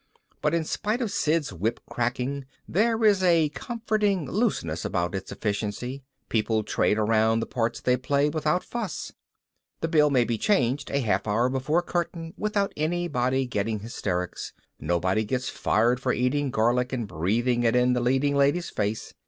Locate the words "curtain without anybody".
11.83-13.45